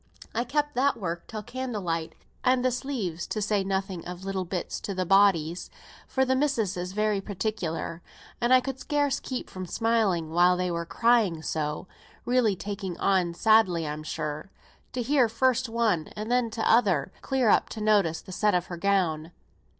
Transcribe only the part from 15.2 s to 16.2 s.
first one